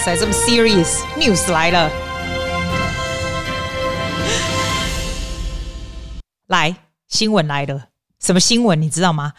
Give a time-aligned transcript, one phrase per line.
[0.00, 1.90] 哇塞，这么 serious news 来了！
[6.46, 6.74] 来，
[7.06, 7.88] 新闻来了，
[8.18, 9.34] 什么新闻你知道吗？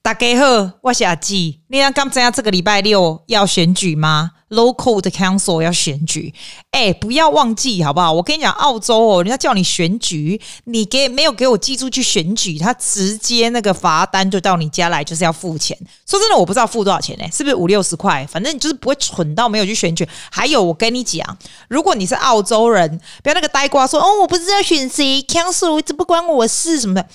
[0.00, 1.61] 大家好，我是阿纪。
[1.72, 6.34] 你刚刚知道这个礼拜六要选举吗？Local 的 Council 要选举，
[6.70, 8.12] 哎、不要忘记好不好？
[8.12, 15.74] 我跟你讲，澳洲哦，人家叫你选举，你给没有给我寄出去选举，他直接那个罚单就到你家来，就是要付钱。
[16.06, 18.26] 说真的，我不知道付多少钱呢、是不是五六十块？
[18.30, 20.06] 反正你就是不会蠢到没有去选举。
[20.30, 27.08] 还有，我跟你讲，如果你是澳洲人，不要那个呆瓜说哦，我不知道选谁 Council，这不关我事什么的，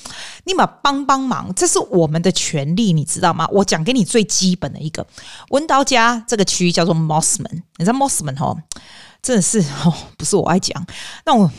[0.46, 3.48] 你们帮帮忙，这是我们的权利，你知道吗？
[3.52, 5.06] 我讲给你最基基本的一个，
[5.50, 7.64] 温刀家这个区叫做 Mossman，。
[7.78, 8.58] 你知道 Mossman 哦，
[9.22, 10.86] 真的是 哦，不是我爱讲，
[11.26, 11.52] 那我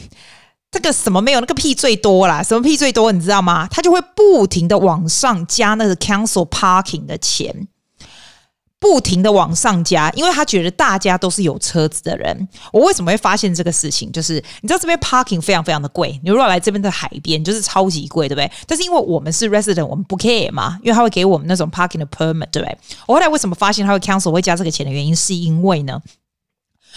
[0.70, 3.68] 这个什么没有那个屁最多啦，什么屁最多，你知道吗？
[3.70, 7.68] 他就会不停的往上加那个 Council Parking 的钱，
[8.80, 12.48] 不停的往上加，因为他觉得大家都是有车子的人。
[12.72, 14.10] 我为什么会发现这个事情？
[14.12, 18.50] 就是你知道这边 Parking 非常非常的贵，你如果来这边的海边，就是超级贵，对不对？
[18.66, 22.78] 但是因为我们是 Resident，我们不 care 嘛，因为他会给我们那种 Parking 的 Permit，对不对？
[23.06, 26.00] 我后来为什么发现他会 Council 会加这个钱的原因，是因为呢？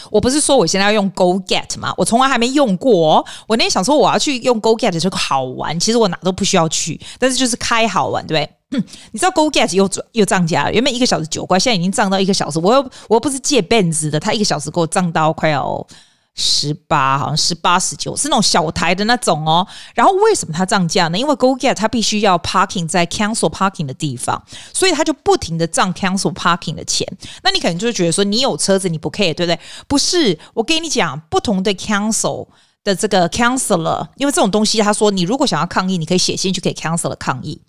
[0.10, 1.94] 我不是说我现在要用 Go Get 吗？
[1.98, 3.26] 我从来还没用过。
[3.48, 8.84] 我那天想说我要去用 Go Get 这个好玩，其实我哪都不需要去，但是就是开好玩，对不对？
[9.12, 12.58] 你知道 Go Get 又又涨价了，原本一个小时九块，现在已经涨到一个小时。
[12.60, 12.80] 我又
[13.10, 15.86] 我又不是借 Benz 的，他一个小时给我涨到快要。
[16.34, 19.68] 十八，好像十八十九，是那种小台的那种哦。
[19.94, 21.18] 然后为什么它涨价呢？
[21.18, 24.42] 因为 Go Get 它必须要 parking 在 Council Parking 的地方，
[24.74, 27.06] 所以它就不停的涨 Council Parking 的钱。
[27.44, 29.60] 那你可能就会觉得说，你有车子你不 care，对不对？
[29.88, 32.48] 不是，我跟你讲，不同的 Council
[32.84, 37.62] 的这个 Councilor，因为这种东西，他说你如果想要抗议，你可以写信去给 Councilor 抗议。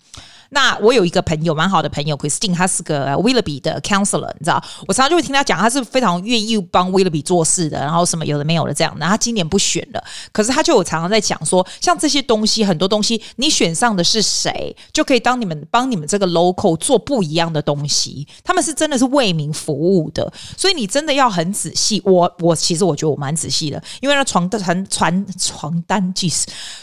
[0.53, 8.95] 那我有一个朋友，蛮好的朋友，Christine，他是个 Willaby 的 counselor，你知道，我常常就会听他讲，他是非常愿意帮 Willaby 做事的，然后什么有的没有的这样。
[8.99, 18.27] 然后他今年不选了，可是他就有常常在讲说，像这些东西，很多东西你选上的是谁，就可以当你们帮你们这个 local 做不一样的东西。
[18.43, 22.01] 他们是真的是为民服务的，所以你真的要很仔细。
[22.05, 26.31] 我我其实我觉得我蛮仔细的，因为那传传传传单寄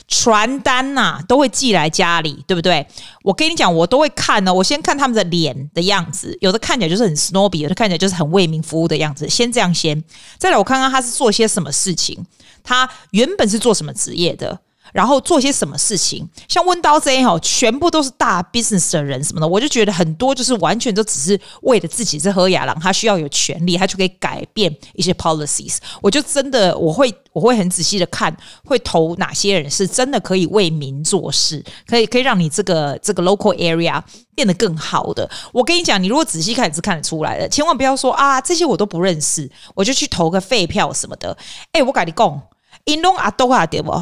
[0.09, 2.85] 传单呐、都会寄来家里，对不对？
[3.23, 4.53] 我跟你讲，我都会看呢。
[4.53, 9.29] 我先看他们的脸的样子，有的看起来就是很 snobby，有的看起来就是很为民服务的样子。
[9.29, 10.03] 先这样先，
[10.39, 12.27] 再来我看看他是做些什么事情，
[12.65, 14.61] 他原本是做什么职业的。
[14.93, 22.51] 然后做些什么事情，像温刀这样全部都是大 business 的人什么的，我就觉得很多就是完全都只是为了自己是喝。
[22.51, 25.77] 雅郎，他需要有权利，他就可以改变一些 policies。
[26.03, 34.03] 我就真的我会我会很仔细的看，会投哪些人是真的可以为民做事，可以可以让你这个这个 local area
[34.35, 35.31] 变得更好的。
[35.53, 41.37] 我跟你讲，你如果仔细看也是看得出来的，千万不要说啊这些我都不认识，我就去投个废票什么的。
[41.71, 42.43] 哎，我跟你讲，
[42.85, 43.93] 因拢阿多啊对不？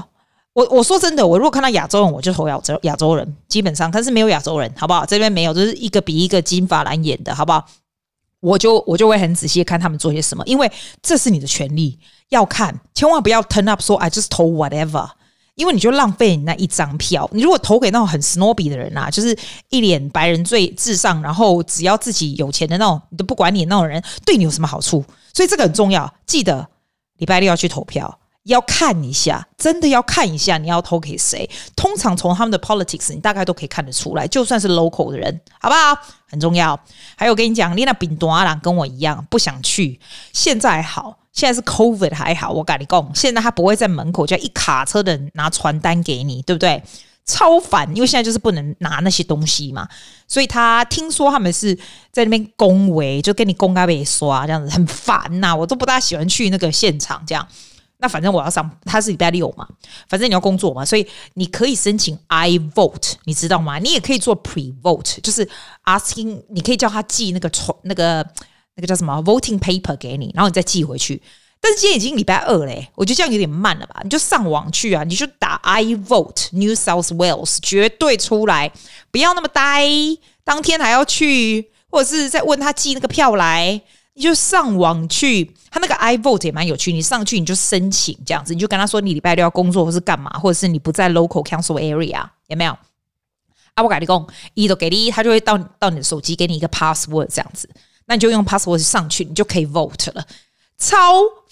[0.59, 5.07] 我我说真的，我如果看到亚洲人，我就投亚洲亚洲人，基本上，但是没有亚洲人，好不好？
[5.07, 7.65] 这边没有，就是一个比一个金发蓝眼的，好不好？
[8.41, 10.69] 我就我就会很仔细看他们做些什么，因为
[11.01, 11.97] 这是你的权利，
[12.31, 15.09] 要看，千万不要 turn up 说 I just 投 whatever，
[15.55, 17.31] 因为你就浪费你那一张票。
[17.33, 19.39] 你如果投给那种很 snobby 的人啊，就是
[19.69, 25.05] 一脸白人最至上，然后只要自己有钱的那种，你都不管你那种人，对你有什么好处？
[25.33, 26.69] 所以这个很重要，记得
[27.19, 28.19] 礼拜六要去投票。
[28.49, 31.49] 要看一下，真的要看一下，你要投给谁？
[31.77, 34.27] 通常从他们的 politics，你大概都可以看得出来。
[34.27, 35.97] 就算是 local 的人，好不好？
[36.31, 36.79] 很重要。
[37.17, 40.01] 还有，我跟你讲，你那饼多阿郎跟我一样不想去。
[40.33, 42.51] 现在还好，现在是 COVID 还好。
[42.51, 46.83] 我跟你讲，现在他不会在门口就一卡车的人拿传单给你，对不对？
[47.25, 49.87] 超烦，因为现在就是不能拿那些东西嘛。
[50.27, 51.75] 所以他听说他们是
[52.11, 57.47] 在那边恭维，就跟你公开被刷这样子，很烦呐、我都不大喜欢去那个现场这样。
[58.01, 59.67] 那反正我要上，他是礼拜六嘛，
[60.09, 61.05] 反正你要工作嘛，所以
[61.35, 63.79] 你可以申请 I vote，你知道吗？
[63.81, 65.49] 你也可以做 pre vote，就是
[65.85, 68.25] asking，你可以叫他寄那个传那个
[68.77, 71.21] 那个叫什么 voting paper 给你，然后你再寄回去。
[71.61, 74.01] 但是今天已经礼拜二嘞，我觉得这样有点慢了吧？
[74.05, 78.71] 你就上网去啊，你就打 I vote New South Wales，绝对出来，
[79.11, 79.85] 不要那么呆，
[80.45, 83.83] 当天还要去，或者是再问他寄那个票来。
[84.19, 86.93] 你就上网去，他那个 I vote 也蛮有趣。
[86.93, 92.77] 你上去你就申请这样子，你就跟他说你礼拜六要工作或是干嘛，或者是你不在 local council area 有没有？
[93.75, 97.71] 啊，我跟你讲，一都给你，他就会到到你的手机给你一个 password 这样子，
[98.07, 100.27] 那你就用 password 上去，你就可以 vote 了，
[100.77, 100.99] 超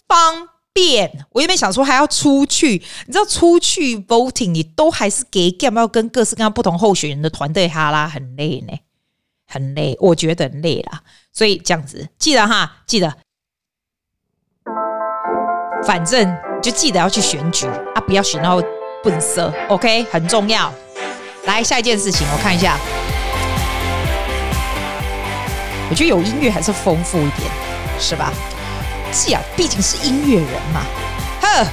[0.09, 1.25] 方便。
[1.31, 8.77] 我原本想说还要出去，你知道出去 voting 你都还是给 game 要跟各式各样不同候选人的团队哈拉，很累呢。
[9.47, 11.03] 很累，我觉得很累啦，
[11.33, 13.13] 所以这样子记得哈，记得
[15.85, 18.61] 反正就记得要去选举啊，不要选到
[19.03, 20.73] 笨色，OK，很重要。
[21.45, 22.77] 来下一件事情，我看一下，
[25.89, 27.49] 我觉得有音乐还是丰富一点，
[28.01, 28.33] 是吧？
[29.13, 30.85] 是啊，毕竟是音乐人嘛。
[31.41, 31.65] 呵，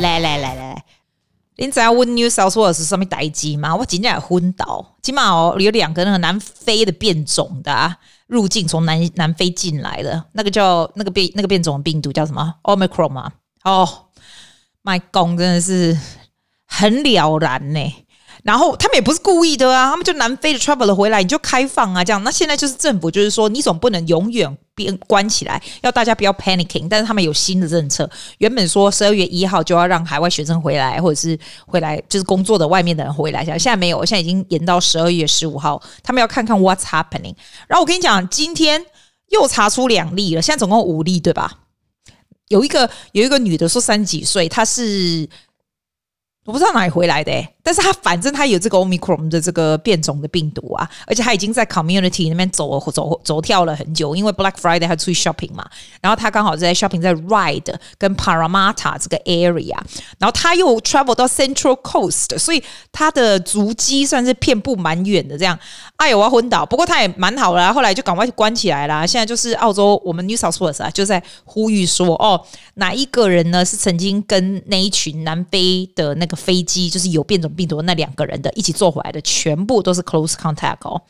[0.00, 0.73] 来来来来，
[1.56, 3.74] 你知道问 New South Wales 是什么代志吗？
[3.76, 7.96] 我今天也昏倒，起码哦有两个那个南非的变种的、啊、
[8.26, 13.32] 入境从南南非进来的，那个叫那个变那个变种病毒叫什么？Omicron 嘛。
[13.62, 13.88] 哦
[14.82, 15.96] ，My God，真的是
[16.66, 17.80] 很了然呢。
[18.44, 22.22] 然后他们也不是故意的啊，他们就南非的 traveler 回来，你就开放啊，这样。
[22.22, 26.86] 那现在就是政府就是说，你总不能永远变关起来，要大家不要 panicking。
[26.86, 37.34] 但是他们有新的政策，原本说十二月一号就要让海外学生回来，或者是回来就是工作的外面的人回来，现在没有，我现在已经延到十二月十五号，他们要看看 what's happening。
[37.66, 38.84] 然后我跟你讲，今天
[39.30, 41.50] 又查出两例了，现在总共五例，对吧？
[42.48, 45.26] 有一个有一个女的说三十几岁，她是。
[46.44, 55.66] 我不知道哪里回来的，欸，但是他反正他有这个 Omicron 的这个变种的病毒啊，而且他已经在 community 那边走走走跳了很久，因为 Black Friday 他出去 shopping 嘛，
[56.02, 59.74] 然后他刚好在 shopping 在 Ride 跟 Paramatta 这个 area，
[60.18, 62.62] 然后他又 travel 到 Central Coast，所以
[62.92, 65.58] 他的足迹算是遍布蛮远的这样。
[65.96, 66.66] 哎呦，我要昏倒！
[66.66, 69.06] 不过他也蛮好啦，后来就赶快关起来啦。
[69.06, 72.38] 现在就是澳洲我们 New South Wales 啊，就在呼吁说哦，
[72.74, 76.33] 哪一个人呢是曾经跟那一群南非的那个。
[76.34, 81.02] 飞机就是有变种病毒那两个人的一起坐回来的，全部都是 close contact 哦。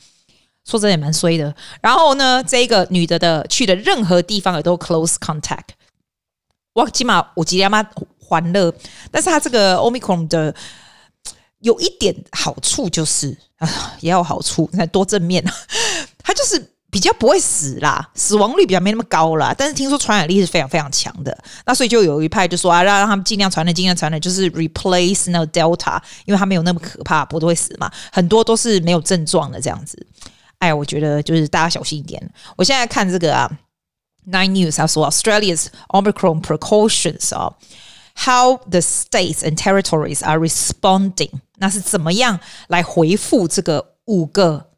[0.64, 1.54] 说真的也蛮衰的。
[1.80, 5.68] 然后呢，这个女的的去的任何地方也都 close contact。
[6.72, 7.82] 我起码我今天妈
[8.18, 8.74] 欢乐，
[9.10, 10.54] 但是他这个 Omicron 的
[11.60, 15.52] 有一点好处就是啊，也有好处，你看多正面啊，
[16.18, 16.73] 他就是。
[16.94, 19.52] 比较不会死啦，死亡率比较没那么高啦。
[19.58, 21.36] 但是听说传染力是非常非常强的，
[21.66, 27.90] 那所以就有一派就说啊，让让他们尽量传染，尽量传染，就是 replace 那个 Delta，因为它没有那么可怕，不会死嘛。
[28.12, 30.06] 很多都是没有症状的这样子。
[30.60, 32.32] 哎，我觉得就是大家小心一点。
[32.54, 33.50] 我现在看这个啊
[34.30, 37.52] ，Nine News 他说 Australia's Omicron precautions 啊
[38.14, 42.38] ，how the states and territories are responding，那是怎么样
[42.68, 44.70] 来回复这个五个？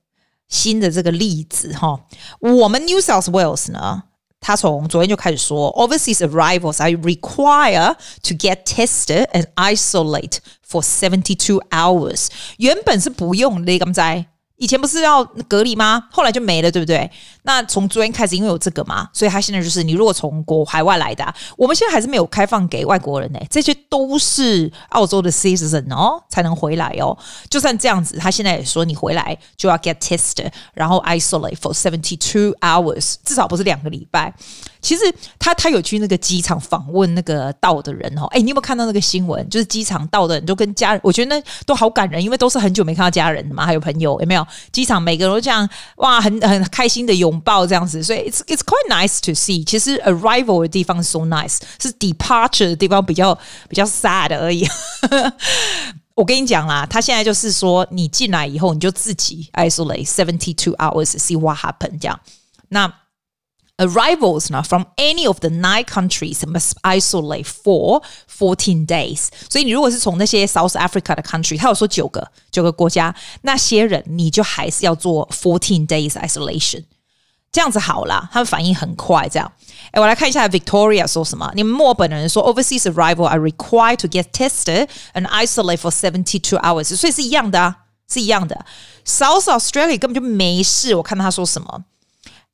[0.48, 2.00] 新的这个例子哈，
[2.40, 4.04] 我们 New South Wales 呢，
[4.40, 10.38] 他从昨天就开始说，Overseas arrivals are required to get tested and isolate
[10.68, 12.28] for seventy two hours。
[12.58, 14.26] 原本是不用的，咁在。
[14.56, 16.04] 以前不是要隔离吗？
[16.10, 17.10] 后来就没了，对不对？
[17.42, 27.16] 那从昨天开始，因为有这个嘛，所以他现在就是你如果从国海外来的，我们现在还是没有开放给外国人呢，这些都是澳洲的 citizen 哦，才能回来哦。
[27.50, 34.32] 就算这样子，他现在也说你回来就要 get tested，然后 isolate for seventy two hours，至少不是两个礼拜。
[34.86, 35.02] 其实
[35.36, 39.44] 他他有去那个机场访问那个到的人哦，哎，你有没有看到那个新闻？
[39.50, 44.46] 就是机场到的人都跟家人，我觉得那都好感人，因为都是很久没看到家人的嘛，还有朋友，有没有？
[44.70, 49.64] 机场每个人都这样哇，很很开心的拥抱这样子，所以 it's it's quite nice to see。
[49.64, 53.36] 其实 arrival 的地方 so nice，是 departure 的地方比较
[53.68, 54.64] 比较 sad 而已。
[56.14, 62.20] 我跟你讲啦，他现在就是说，你进来以后你就自己 isolate seventy two hours，see what happen 这样。
[62.68, 62.92] 那
[63.77, 69.29] Arrivals 呢，from any of the nine countries must isolate for fourteen days。
[69.49, 76.83] 所以你如果是从那些 South Africa 的 country，他有说九个九个国家，那些人你就还是要做 fourteen days isolation。
[77.51, 79.27] 这样子好啦，他们反应很快。
[79.27, 79.51] 这样，
[79.91, 81.51] 哎，我来看一下 Victoria 说什么。
[81.55, 86.95] 你们墨尔本的人说，Overseas arrival are required to get tested and isolate for seventy two hours。
[86.95, 87.77] 所以是一样的啊，
[88.07, 88.63] 是一样的。
[89.05, 90.93] South Australia 根本就没事。
[90.93, 91.85] 我看他说什么。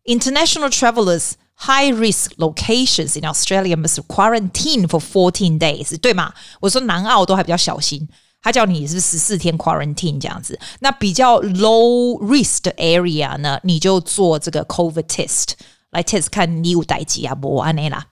[0.05, 6.33] International travelers high risk locations in Australia must quarantine for fourteen days，对吗？
[6.61, 8.07] 我说南澳都还比较小心，
[8.41, 10.59] 他叫你是十四天 quarantine 这样子。
[10.79, 15.53] 那比较 low risk 的 area 呢，你就做这个 COVID test
[15.91, 18.05] 来 test 看你有代志啊不安内啦。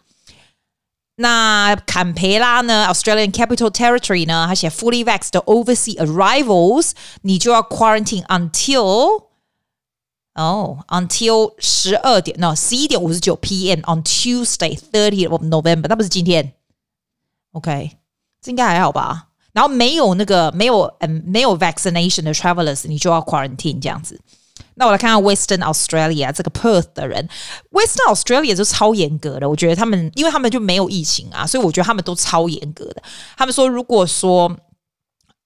[1.17, 9.23] 那坎培拉呢，Australian Capital Territory 呢，他写 fully vaxxed 的 overseas arrivals，你就要 quarantine until
[10.34, 13.80] 哦、，until 十二点，no 十一点五十九 p.m.
[13.80, 16.52] on Tuesday thirtieth of November，那不是今天
[17.52, 17.98] ？OK，
[18.40, 19.26] 这应该还好吧？
[19.52, 24.20] 然后没有那个没有嗯没有 vaccination 的 travelers，你就要 quarantine 这样子。
[24.74, 27.28] 那我来看看 Western Australia 这个 Perth 的人
[27.72, 33.02] ，Western Australia 就超严格的，我觉得他们因为他们就没有疫情啊，所以我觉得他们都超严格的。
[33.36, 34.56] 他们说，如果说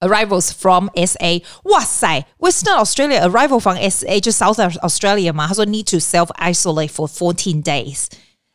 [0.03, 5.45] Arrivals from SA，哇塞，Western Australia arrival from SA 就 South Australia 嘛？
[5.47, 8.05] 他说 need to self isolate for fourteen days，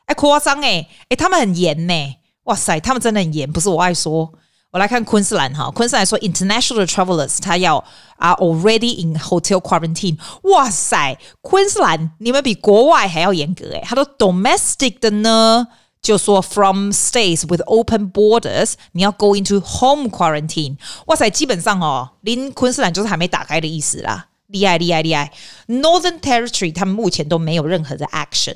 [0.07, 2.15] 哎，夸张哎，哎，他们很严呢。
[2.45, 4.33] 哇塞，他们真的很严，不是我爱说。
[4.71, 7.85] 我来看昆士兰哈，昆士兰说 international travelers 他要
[8.17, 10.19] are already in hotel quarantine。
[10.43, 13.83] 哇塞，昆士兰你们比国外还要严格诶。
[13.85, 15.69] 他说 domestic 的呢，
[16.02, 20.78] 就说 from states with open borders，你要 go into home quarantine。
[21.08, 25.32] 哇塞，基本上哦，临昆士兰就是还没打开的意思啦，厉害厉害厉害。
[25.68, 28.56] Northern Territory 他们目前都没有任何的 action。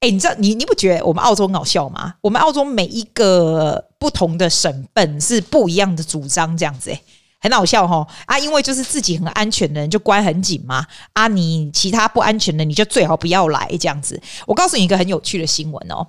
[0.00, 2.14] 哎，你知道你你不觉得我们澳洲很搞笑吗？
[2.20, 7.00] 我们澳洲每一个不同的省份是不一样的主张，这样子诶，
[7.40, 8.38] 很好笑哈啊！
[8.38, 14.20] 因为就是自己很安全的人就关很紧嘛啊，你其他不安全的你就最好不要来这样子。
[14.46, 16.06] 我告诉你一个很有趣的新闻哦，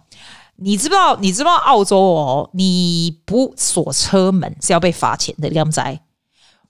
[0.58, 1.16] 你知不知道？
[1.18, 2.50] 你知不知道澳洲哦？
[2.54, 6.00] 你不锁车门是要被罚钱的，靓仔。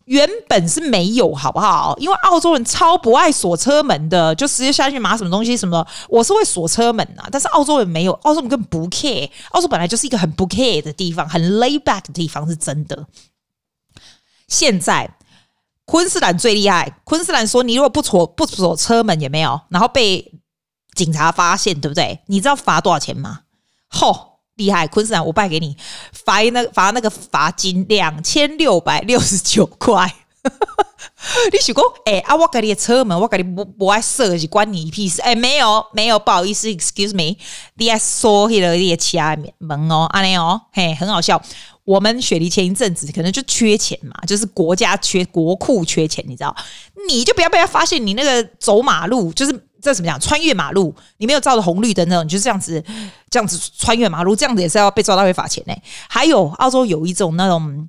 [0.06, 1.96] 原本是没有，好不好？
[1.98, 5.90] 因为澳洲人超不爱锁车门的，就直接下去拿什么东西什么的。
[6.10, 9.28] 我是会锁车门啊，但是澳洲人没有，澳洲人根本不 care。
[9.50, 13.08] 澳洲本来就是一个很不 care 的地方，很 lay back 的地方，是真的。
[14.48, 15.10] 现在
[15.86, 20.34] 昆士兰最厉害，昆士兰说你如果不锁不锁车门也没有，然后被
[20.94, 22.20] 警察发现，对不对？
[22.28, 23.40] 你知道罚多少钱吗？
[23.90, 24.34] 吼！
[24.56, 25.76] 厉害，昆士兰，我拜给你
[26.14, 30.16] 罚那罚那个罚金两千六百六十九块。
[31.52, 35.22] 你许过哎啊，我给你的车门，我给你不不爱设计，关你屁事？
[35.22, 37.36] 哎，没有没有，不好意思，excuse me，
[37.74, 41.42] 你还说起了你的其他门哦，阿内哦，嘿，很好笑。
[41.84, 46.56] 我们雪梨前一阵子可能就缺钱嘛，就是国家缺国库缺钱，你知道？
[47.10, 49.68] 你就不要被他发现，你那个走马路就是。
[49.86, 50.20] 这怎么讲？
[50.20, 52.84] 穿越马路，你没有照着红绿灯那种，你就是这样子，
[53.30, 55.74] 这样子穿越马路，这样子也是要被抓到会罚钱呢。
[56.10, 57.88] 还有澳洲有一种那种，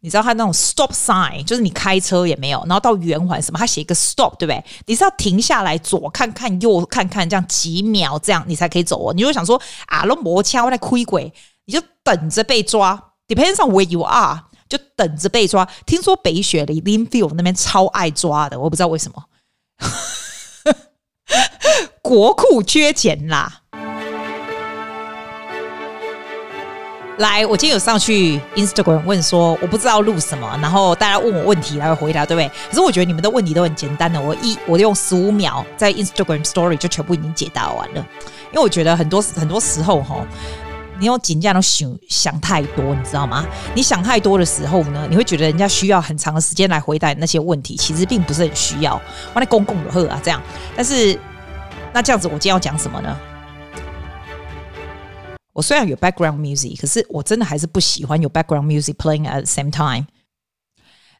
[0.00, 4.64] 你知道他那种 stop sign，就是你开车也没有，然后到圆环什么，他写一个 stop，对不对？
[4.86, 9.12] 你是要停下来左看看右看看，这样几秒这样你才可以走哦。
[9.12, 11.30] 你就想说啊，那摩枪我在亏鬼，
[11.66, 13.12] 你就等着被抓。
[13.28, 15.68] Depends on where you are，就等着被抓。
[15.86, 19.24] 听说北雪梨 Lindfield 那边超爱抓的，我不知道为什么。
[22.04, 23.50] 国库缺钱啦！
[27.16, 32.48] 来，我今天有上去 Instagram 问说，我不知道录什么，然后大家问我问题来回答，对不对？
[32.68, 38.06] 可是我觉得你们的问题都很简单的，我一我用十五秒在 Instagram Story 就全部已经解答完了。
[38.52, 40.16] 因为我觉得很多很多时候哈。
[40.96, 43.44] 你用紧张都想想太多，你知道吗？
[43.74, 48.94] 你想太多的时候呢，你会觉得人家需要很长的时间来回答那些问题，其实并不是很需要。
[49.32, 50.40] 我那公共的喝啊，这样。
[50.76, 51.18] 但是
[51.94, 53.16] 那这样子，我今天要讲什么呢？
[55.52, 60.08] 我虽然有 background music，可是我真的还是不喜欢有 background music playing at the same time。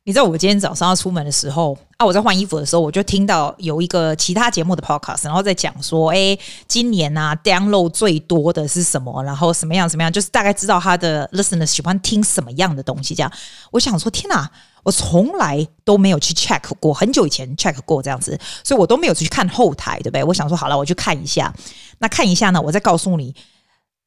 [0.07, 9.23] 你知道我今天早上要出门的时候啊，我在换衣服的时候，我就听到有一个其他节目的 podcast，然后在讲说，哎，今年啊，download 最多的是什么？
[9.23, 13.15] 然后什么样什么样，就是大概知道他的 listeners 喜欢听什么样的东西。
[13.15, 13.33] 这样，
[13.71, 14.47] 我想说，天哪，
[14.83, 20.23] 我从来都没有去 check 过，很久以前 check 过这样子，所以我都没有去看后台，对不对？
[20.25, 21.51] 我想说，好了，我去看一下。
[22.01, 23.35] 那看一下呢，我再告诉你。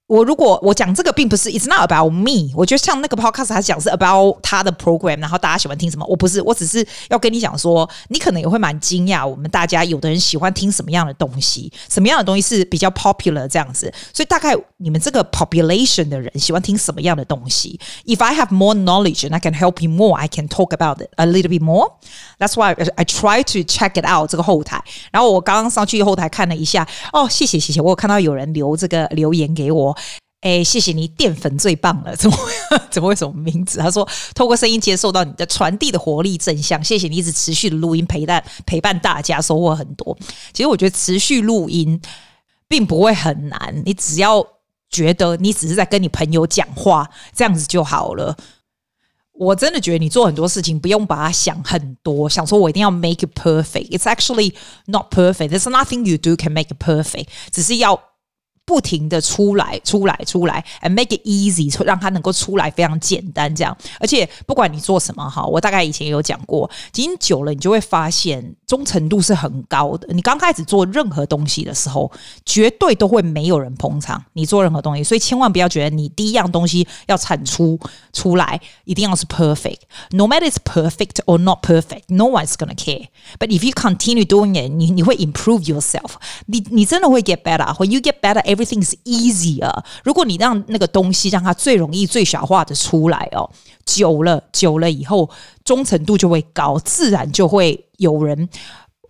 [0.08, 2.50] 我如果我讲这个，并不是 It's not about me。
[2.56, 6.06] 我觉得像那个 podcast，他讲是 about 他的 program，然后大家喜欢听什么？
[6.06, 13.94] 我不是，我只是要跟你讲说，你可能也会蛮惊讶，我们大家有的人喜欢听什么样的东西，什么样的东西是比较 popular 这样子。
[14.14, 20.70] 所以大概你们这个 population 的人喜欢听什么样的东西？If I have more knowledge and I can help you more, I can talk
[20.70, 21.92] about it a little bit more.
[22.40, 24.82] That's why I try to check it out 这个后台。
[25.12, 29.97] 然后我刚刚上去后台看了一下，哦，谢谢谢谢，我有看到有人留这个留言给我。
[30.42, 32.16] 哎，谢谢你，淀粉最棒了！
[32.16, 32.38] 怎么
[32.92, 33.80] 怎么会什么名字？
[33.80, 40.16] 他说，透过声音接受到你的传递的活力正向，谢谢你一直持续的录音陪伴陪伴大家，收获很多。
[40.54, 42.00] 其实我觉得持续录音
[42.68, 44.46] 并不会很难，你只要
[44.92, 48.38] 觉得你只是在跟你朋友讲话，这样子就好了。
[49.34, 53.90] 我真的觉得你做很多事情不用把它想很多，想说我一定要 make it perfect。
[53.90, 54.54] It's actually
[54.86, 55.50] not perfect.
[55.50, 58.00] There's nothing you do can make it perfect，只是要。
[58.68, 63.76] 不停的出来，出来，出来，and make it easy，让它能够出来非常简单，这样。
[63.98, 70.08] 而且不管你做什么哈，我大概以前有讲过，经久了你就会发现忠诚度是很高的。
[70.14, 72.12] 你刚开始做任何东西的时候，
[72.46, 77.80] 绝对都会没有人捧场你做任何东西，所以千万不要觉得你第一样东西要产出
[78.14, 79.80] 出来一定要是 perfect。
[80.12, 83.08] No matter it's perfect or not perfect, no one's gonna care.
[83.40, 86.12] But if you continue doing it，你你会 improve yourself，
[86.48, 87.74] 你你真的会 get better。
[87.76, 88.38] When you get better。
[88.48, 89.84] Everything is easier。
[90.04, 93.50] 如果你让那个东西让它最容易、最小化的出来哦，
[93.86, 95.30] 久了、久了以后，
[95.68, 98.48] 忠诚度就会高，自然就会有人。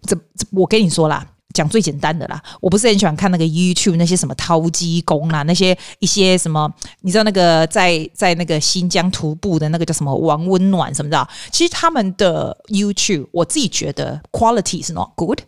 [0.02, 0.18] 这
[0.52, 1.24] 我跟你说啦，
[1.54, 6.68] 讲最简单的啦，我不是很喜欢看那个 YouTube 那些什么掏鸡公啊，那些一些什么，
[7.02, 15.40] 你知道那个在在那个新疆徒步的那个叫什么王温暖什么的，其实他们的 YouTube 我自己觉得 quality is not good。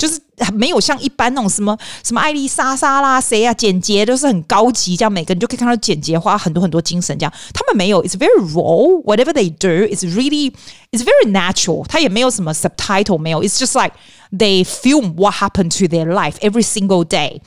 [0.00, 0.18] 就是
[0.54, 9.02] 没有像一般那种什么什么艾丽莎莎啦，谁啊，简洁都是很高级，这样每个人就可以看到简洁花很多很多精神，这样他们没有，it's very raw。
[9.04, 10.54] Whatever they do, it's really,
[10.90, 11.84] it's very natural。
[11.86, 13.94] 他也没有什么 subtitle，没有，it's just like
[14.32, 17.42] they film what happened to their life every single day。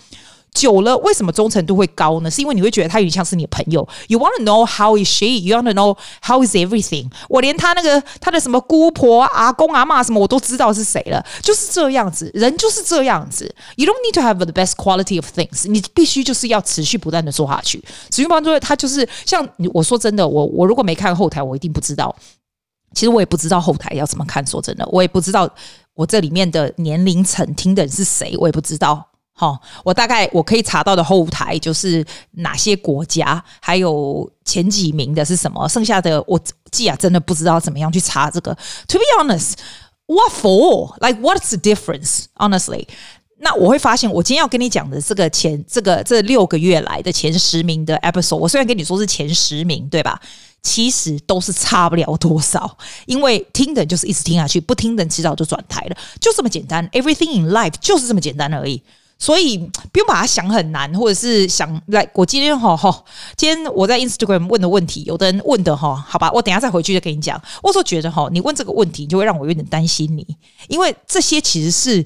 [0.54, 2.30] 久了，为什么忠诚度会高呢？
[2.30, 3.88] 是因为你会觉得他有点像是你的朋友。
[4.08, 5.26] You want to know how is she?
[5.42, 7.10] You want to know how is everything?
[7.28, 13.54] 我连他那个他的什么姑婆、阿公、阿嬷什么我都知道是谁了，就是这样子，人就是这样子。
[13.76, 17.84] You don't need to have the best quality of things，你必须就是要持续不断的做下去。
[18.10, 22.16] 子云帮说他就是像我说真的，我我如果没看后台，我一定不知道。
[22.94, 25.50] 其实我也不知道后台要怎么看，说真的，我也不知道
[25.96, 29.04] 我这里面的年龄层听的人是谁，我也不知道。
[29.36, 36.40] 好，我大概我可以查到的后台就是哪些国家，还有前几名的是什么，剩下的我
[36.72, 38.56] 记啊，真的不知道怎么样去查这个。
[38.88, 39.54] To be honest,
[40.06, 40.96] what for?
[41.00, 42.26] Like, what's the difference?
[42.36, 42.88] Honestly，
[43.40, 50.22] 那我会发现，我今天要跟你讲的这个前这个这六个月来的前十名的 episode，我虽然跟你说是前十名，对吧？
[50.62, 56.88] 其实都是差不了多少，因为听的就是一直听下去，不听的迟早就转台了，就这么简单。
[56.90, 58.82] Everything in life 就是这么简单而已。
[59.24, 59.58] 所以
[59.94, 62.06] 不用把它想很难，或者是想来。
[62.14, 63.06] 我今天哈哈，
[63.38, 67.42] 今天我在 Instagram 问的问题，有的人问的哈，好吧，我等下再回去再跟你讲。
[67.62, 70.28] 我说觉得哈，你问这个问题就会让我有点担心你，
[70.68, 72.06] 因为这些其实是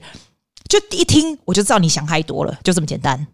[0.69, 3.25] 就一听我就知道你想太多了，就这么简单。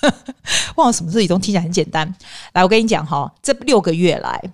[0.76, 2.14] 忘了什么事情都听起来很简单。
[2.52, 4.52] 来，我跟你讲哈，这六个月来。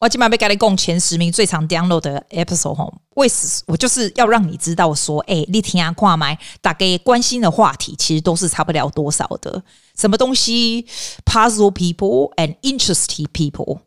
[0.00, 9.62] 我今晚被改了共前十名最常 download 的 episode 吼，为此我就是要让你知道说，哎，你听下挂麦，大概关心的话题其实都是差不了多少的。
[9.94, 10.86] 什么东西
[11.26, 13.80] puzzle people and interesting people，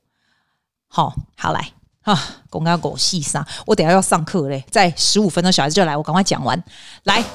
[0.87, 1.71] 好，好来
[2.03, 6.63] 啊，公告狗细沙，我等下要上课嘞，在十五分钟小孩子就来，我赶快讲完。
[7.05, 7.25] 来，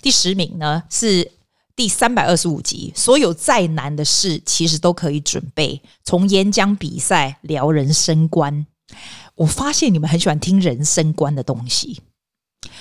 [0.00, 1.32] 第十名呢是。
[1.76, 5.82] 第三百二十五集，所有再难的事其实都可以准备。
[6.04, 8.66] 从演讲比赛聊人生观，
[9.34, 12.00] 我发现你们很喜欢听人生观的东西，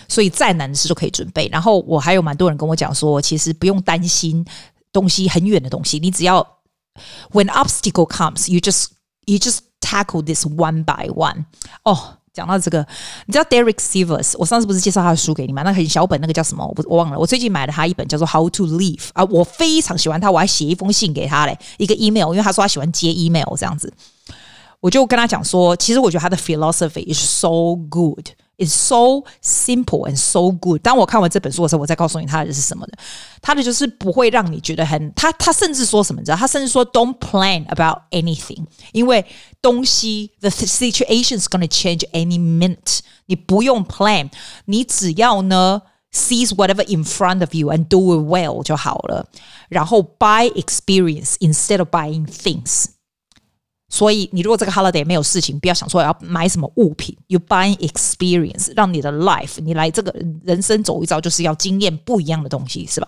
[0.07, 1.47] 所以再难的事都可以准备。
[1.47, 4.45] 然后我还有蛮多人跟我讲说，其实不用担心
[4.91, 6.59] 东西很远的东西，你只要
[7.31, 8.89] When obstacle comes, you just
[9.25, 11.45] you just tackle this one by one。
[11.83, 12.19] 哦。
[12.33, 12.85] 讲到这个，
[13.27, 14.33] 你知道 Derek Sivers？
[14.39, 15.61] 我上次不是介绍他的书给你吗？
[15.61, 16.65] 那很小本，那个叫什么？
[16.65, 17.19] 我不我忘了。
[17.19, 23.93] 我最近买了他一本，叫做《How to Live》啊，我非常喜欢他，我还写一封信给他嘞，一个 email，因为他说他喜欢接 email 这样子。
[24.79, 28.29] 我就跟他讲说，其实我觉得他的 philosophy is so good。
[28.56, 30.82] It's so simple and so good。
[30.82, 32.98] 当我看完这本书的时候，我再告诉你他的是什么的。
[33.40, 36.36] 他的就是不会让你觉得很他他甚至说什么你知道？
[36.36, 39.24] 他甚至说 Don't plan about anything，因为
[39.62, 42.98] 东西 the situation is gonna change any minute。
[43.26, 44.30] 你不用 plan，
[44.64, 49.28] 你只要呢 seize whatever in front of you and do it well 就好了。
[49.68, 52.86] 然后 buy experience instead of buying things。
[53.93, 60.11] 所以，你如果这个 holiday 没有事情，不要想说要买什么物品，you buy experience，让你的 life，你来这个
[60.43, 63.07] 人生走一遭，就是要经验不一样的东西，是吧？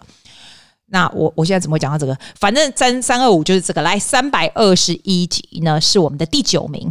[0.85, 2.15] 那我我现在怎么会讲到这个？
[2.35, 3.81] 反正三三二五就是这个。
[3.81, 6.87] 来，三百二十一集呢，是我们的第九名。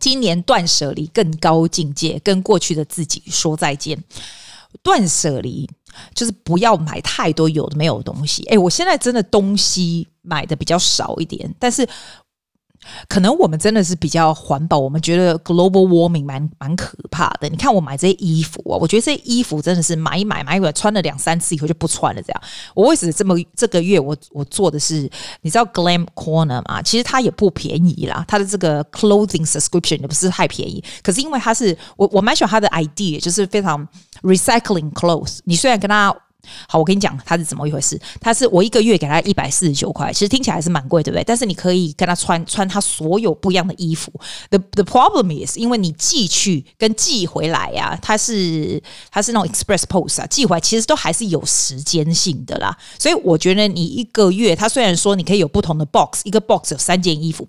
[0.00, 4.02] 今年断舍离更高境界，跟过去的自己说再见。
[4.82, 5.68] 断舍离
[6.14, 8.42] 就是不要买太多有的没有的东西。
[8.44, 11.86] 诶，我现在真的东西买的比较少一点，但是。
[13.08, 17.48] 可能我们真的是比较环保，我们觉得 global warming 蛮蛮可怕的。
[17.48, 22.22] 你看我买这些衣服啊，我觉得这些衣服真的是买一买买一买，穿了两三次以后就不穿了。
[22.22, 22.42] 这样，
[22.74, 25.10] 我为什么这么这个月我我做的是，
[25.42, 26.82] 你知道 Glam Corner 吗？
[26.82, 30.82] 其实它也不便宜啦，它的这个 clothing subscription 也不是太便宜。
[31.02, 33.86] 可是因为它是我我蛮喜欢它的 idea，就是非常
[34.22, 35.38] recycling clothes。
[35.44, 36.14] 你虽然跟它。
[36.68, 38.00] 好，我跟你讲，它是怎么一回事？
[38.20, 41.24] 它是我一个月给他一百四十九块，其实听起来还是蛮贵，对不对？
[41.24, 44.12] 但是你可以跟他穿穿他所有不一样的衣服。
[44.50, 52.76] The the problem is，因为你寄去跟寄回来呀、啊，它是它是那种 express post 啊，寄回来其实都还是有时间性的啦。
[52.98, 57.46] 所以我觉得你一个月，它虽然说你可以有不同的 box，一个 box 有三件衣服。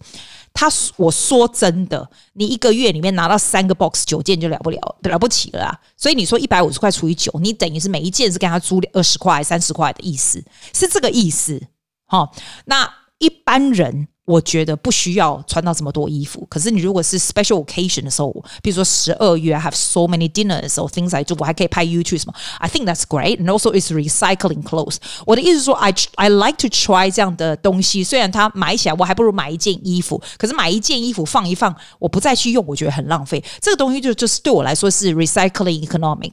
[0.54, 5.82] 他我说真的，你一个月里面拿到三个 box 九件就了不了了不起了啦。
[5.98, 11.60] 所以你说一百五十块除以九，你等于是每一件是跟他租二十块、三十块的意思，是这个意思。
[12.06, 12.34] 好，
[12.66, 12.88] 那
[13.18, 16.47] 一般人我觉得不需要穿到这么多衣服。
[16.51, 18.31] 可是你如果是 special occasion 的时候，
[18.63, 22.35] 比如说十二月 I have so many dinners or things I do，我还可以拍 YouTube 什么。
[22.59, 24.97] I think that's great and also it's recycling clothes。
[25.25, 28.05] 我的意思是说，I I like to try 这样的东西。
[28.05, 33.43] 虽然它买起来我还不如买一件衣服，可是买一件衣服放一放，我不再去用，我觉得很浪费。
[33.63, 36.33] 这个东西就就是对我来说是 recycling economic。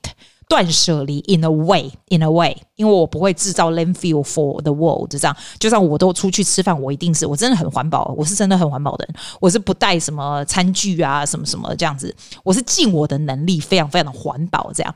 [0.50, 5.36] 断舍离，in a way，in a way，因为我不会制造 landfill for the world，这样。
[5.60, 9.14] 就算我都出去吃饭，我一定是我真的很环保，我是真的很环保的人。
[9.38, 12.12] 我是不带什么餐具啊，什么什么这样子。
[12.42, 14.72] 我是尽我的能力，非常非常的环保。
[14.74, 14.92] 这样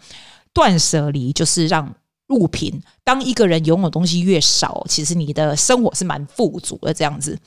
[0.53, 1.95] 断舍离就是让
[2.31, 6.93] 物品，当一个人拥有东西越少，其实你的生活是蛮富足的。
[6.93, 7.39] 这样子，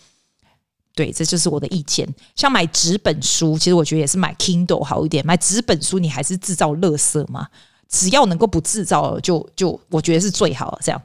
[0.96, 2.08] 对，这就是我的意见。
[2.38, 5.26] 像买纸本书，其实我觉得也是买 Kindle 好一点。
[5.26, 7.48] 买纸本书，你还是制造垃圾嘛。
[7.90, 10.80] 只要能够不制造，就就我觉得是最好的。
[10.82, 11.02] 这样，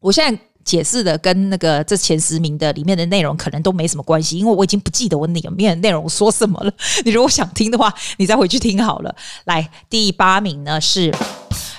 [0.00, 6.72] 我现在解释的跟那个这前十名的里面的内容可能都没什么关系，因为我已经不记得我里面的内容说什么了。
[7.04, 9.14] 你如果想听的话，你再回去听好了。
[9.44, 11.14] 来，第八名呢是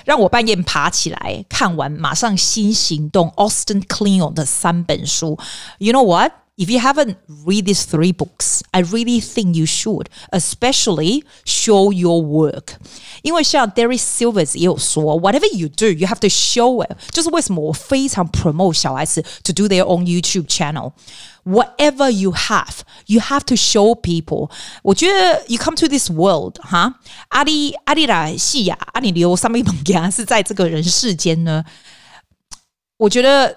[0.04, 3.30] 让我半夜爬起来看完，马上新行动。
[3.36, 5.38] Austin Kleon 的三本书
[5.78, 6.32] ，You know what?
[6.49, 12.21] what？If you haven't read these three books, I really think you should, especially show your
[12.21, 12.77] work.
[13.23, 16.95] 因为像 Derek Sivers 也有说，whatever you do, you have to show it.
[17.11, 20.93] 就是为什么我非常 promote 小孩子 to do their own YouTube channel.
[21.43, 24.49] Whatever you have, you have to show people.
[24.81, 31.65] 我觉得 you come to this world, 哈，阿里阿里来西亚，阿里留上面本家是在这个人世间呢。
[32.95, 33.49] 我觉得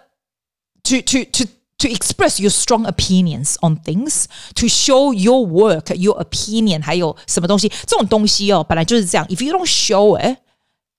[0.82, 1.44] to to to
[1.78, 7.68] to express your strong opinions on things, to show your work, your opinion，还有什么东西？
[7.86, 9.26] 这种东西哦，本来就是这样。
[9.28, 10.38] If you don't show it,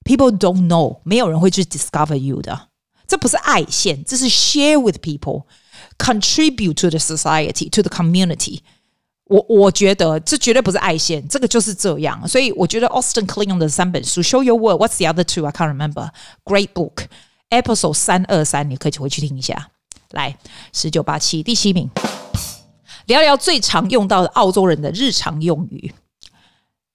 [0.03, 2.69] people don't know，没有人会去 discover you 的。
[3.07, 5.43] 这不是爱线，这是 share with people,
[5.97, 8.59] contribute to the society, to the community。
[9.25, 12.27] 我我觉得这绝对不是爱线，这个就是这样。
[12.27, 15.45] 所以我觉得 Austin Kleon 的三本书，Show Your Work, What's the other two?
[15.45, 16.09] I can't remember.
[16.45, 17.05] Great book.
[17.49, 19.71] Episode 三二三，你可以回去听一下。
[20.14, 20.36] 来，
[20.72, 21.90] 十九八七第七名，
[23.06, 25.92] 聊聊最常用到的澳洲人的日常用语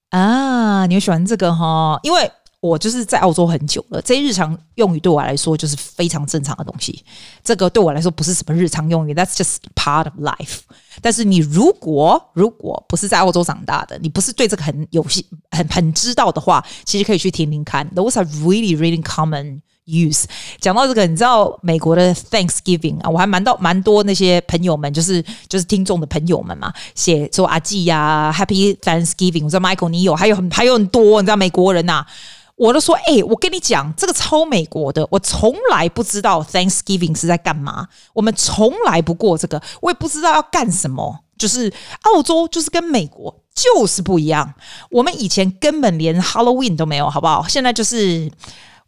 [0.10, 0.86] 啊！
[0.88, 2.00] 你们喜欢这个哈？
[2.02, 7.06] 因为我就是在澳洲很久了，这些日常用语对我来说就是非常正常的东西。
[7.44, 10.60] 这个对我来说不是什么日常用语，That's just part of life。
[11.02, 17.90] 但是你如果如果不是在澳洲长大的，你不是对这个很有兴、很很知道的话，其实可以去听听看。
[17.92, 19.62] Those are really, really common.
[19.90, 20.26] Use
[20.62, 29.46] 讲到这个，你知道美国的 Thanksgiving 啊，我还蛮到蛮多那些朋友们，就是就是听众的朋友们嘛，写说阿季呀、Happy Thanksgiving。
[29.46, 32.08] 我说 Michael 你有，还有很还有很多，你知道美国人呐、啊，
[32.56, 41.74] 我都说哎、我跟你讲，这个超美国的，我从来不知道 Thanksgiving 是在干嘛，我们从来不过这个，我也不知道要干什么，就是
[42.04, 44.54] 澳洲就是跟美国就是不一样，
[44.92, 47.48] 我们以前根本连 Halloween 都没有，好不好？
[47.48, 48.32] 现在就是。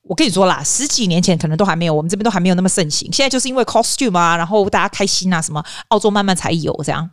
[0.03, 3.11] 我跟你说啦，十几年前可能都还没有，我们这边都还没有那么盛行。
[3.13, 7.09] 现在就是因为 costume 啊，然后大家开心啊，什么澳洲慢慢才有这样，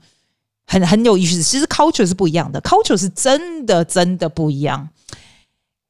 [0.66, 1.42] 很很有意思。
[1.42, 4.88] 其实 culture 是不一样的，culture 是真的真的不一样。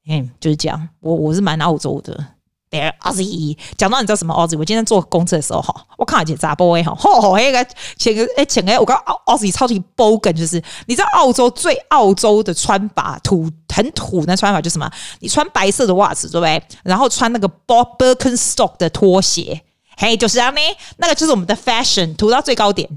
[0.09, 0.89] 嗯，就是这样。
[1.01, 2.35] 我我是蛮澳洲的。
[2.71, 4.59] 对，Aussie，讲到你知道什么 Aussie？
[4.59, 14.91] 我今天坐公车的时候哈，我看到一个查甫的哈，吼吼，那个前个哎前个，我讲 Aussie 超级 bogan，就是你知道澳洲最澳洲的穿法，土很土的穿法就是什么？
[15.21, 16.63] 你穿白色的袜子，对不对？
[16.83, 19.63] 然后穿那个 Bob Birkenstock 的拖鞋，
[19.97, 20.61] 嘿，就是这样呢，
[20.99, 22.89] 那个就是我们的 fashion，土到最高点。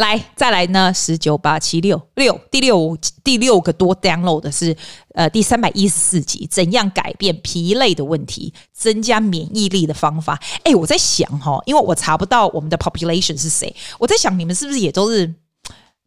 [0.00, 0.92] 来，再来呢？
[0.94, 4.74] 十九八七六六第六第六个多 download 的是
[5.14, 10.40] 呃第三百一十四集，怎样改变疲累的问题，增加免疫力的方法？
[10.64, 15.34] 哎，我在想哈，因为我查不到我们的 population 是谁，我在想你们是不是也都是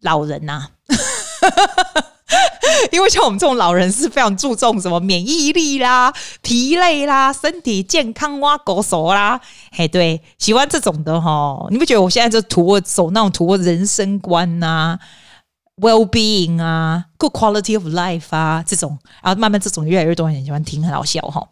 [0.01, 0.71] 老人呐、啊？
[2.91, 9.39] 因为像我们这种老人是非常注重什么免疫力啦、疲累啦、身体健康哇、狗手啦，
[9.71, 11.67] 嘿，对，喜欢这种的哈。
[11.69, 14.99] 你不觉得我现在就图我走那种图我人生观呐、
[15.77, 21.47] well being 啊、good quality of life 啊这种，然后慢慢这种越来越多人喜欢听，很好笑哈。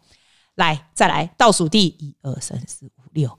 [0.56, 3.38] 来，再来倒数第一二三四五六，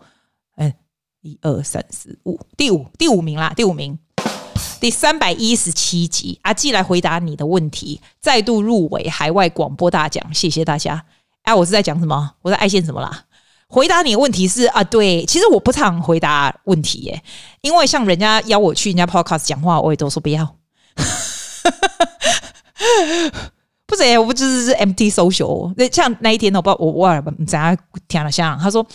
[0.57, 0.73] 嗯，
[1.21, 3.99] 一二三四五，第五第五名啦，第五名。
[4.79, 11.05] 第三百一十七集，阿季来回答你的问题，再度入围海外广播大奖，谢谢大家。
[11.43, 12.31] 哎，我是在讲什么？
[12.41, 13.23] 我在爱线什么啦？
[13.67, 17.23] 回答你的问题是啊，对，其实我不常回答问题耶，
[17.61, 20.55] 因为像人家邀我去人家 podcast 讲话，我也都说不要。
[23.85, 25.73] 不是，我不就是 MT social。
[25.77, 28.85] 那像那一天呢，我不知道我我怎样听了像他说。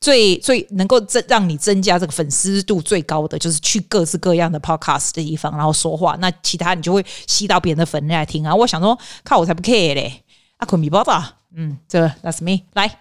[0.00, 6.16] 最最能够增让你增加这个粉丝度最高的，就是去各式各样的 podcast 的地方，然后说话。
[6.20, 8.54] 那其他你就会吸到别人的粉来听啊。
[8.54, 10.22] 我想说，靠，我才不 care 嘞！
[10.58, 12.62] 阿坤米包吧，嗯，这 that's me。
[12.74, 13.00] 来，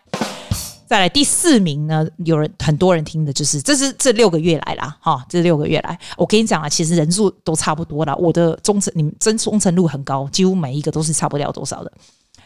[0.88, 8.16] 再来第四名呢，有人很多人听的就是，这是这六个月来啦，哈，这六个月来，我跟你讲啊，其实人数都差不多啦。
[8.16, 11.92] 我的忠诚，你们真忠诚度很高，几乎每一个都是差不了多少的。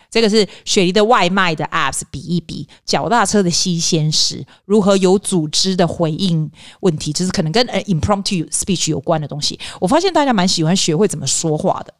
[0.09, 9.59] 这个是雪梨的外卖的 apps 比一比，脚踏车的新鲜事，如何有组织的回应问题，就是可能跟呃 impromptu speech 有关的东西。
[9.79, 11.93] 我发现大家蛮喜欢学会怎么说话的。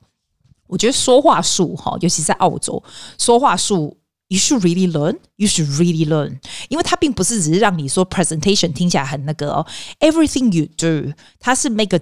[0.68, 2.84] 我觉得说话术哈，尤其在澳洲，
[3.18, 9.66] 说话术 you should really learn，you should really learn，因为它并不是只是让你说 presentation 听起来很那个哦
[10.00, 12.02] ，everything you do，它是 make a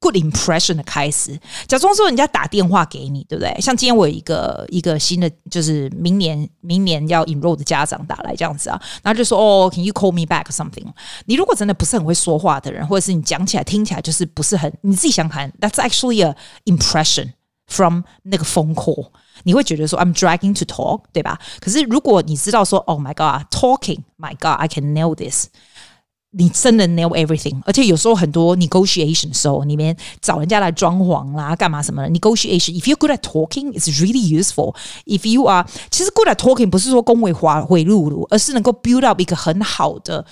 [0.00, 3.58] Good impression 的开始，假装说人家打电话给你，对不对？
[3.60, 10.84] 像今天我有一个一个新的，就是明年明年要 enroll 的家长打来这样子啊，然后就说哦，Can you call me back something？
[11.24, 17.32] 你如果真的不是很会说话的人，或者是你讲起来听起来就是不是很，你自己想看，That's actually a impression
[17.66, 19.08] from 那个 phone call，
[19.44, 21.38] 你会觉得说 I'm dragging to talk，对吧？
[21.60, 25.46] 可是如果你知道说 Oh my God，talking，My God，I can nail this。
[26.33, 36.35] 你真的 know everything，而且有时候很多 negotiation 的时候，里面找人家来装潢啦，干嘛什么的 negotiation，if you're good at talking，it's really useful。if you are，其实 good at
[36.35, 40.23] talking 不是说恭维华会露露，而是能够 build up 一个很好的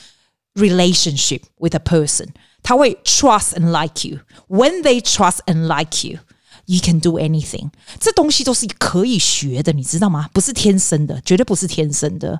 [0.53, 2.27] relationship with a person。
[2.61, 7.71] 他会 trust and like you。When they trust and like you，you can do anything。
[7.99, 10.29] 这东西都是可以学的，你知道吗？
[10.31, 12.39] 不是天生的，绝对不是天生的。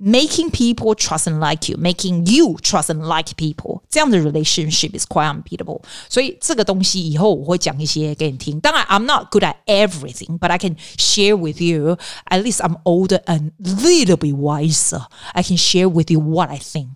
[0.00, 5.28] Making people trust and like you, making you trust and like people，这样的 relationship is quite
[5.28, 5.82] unbeatable。
[6.08, 8.60] 所以这个东西以后我会讲一些给你听。
[8.60, 11.98] 当然，I'm not good at everything, but I can share with you.
[12.26, 15.02] At least I'm older and little bit wiser.
[15.32, 16.90] I can share with you what I think。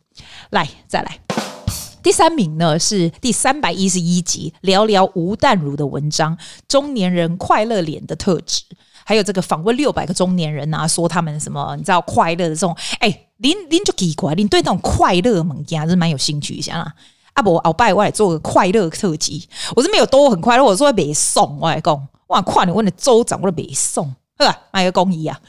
[0.50, 1.18] 来，再来，
[2.04, 8.62] 第三名呢是第三百一十一集，聊聊吴淡如的文章，中年人快乐脸的特质。
[9.07, 16.93] 还有这个访问六百个中年人啊，说他们什么你知道快乐的这种，哎，您您就奇怪，您对那种快乐物件是蛮有兴趣一下啦。
[17.35, 25.39] 阿伯鳌拜我来做个快乐特辑，我是没有多很快乐，我说没送，我来讲，哇，快你问的州长我都没送， 呵，买个公益啊。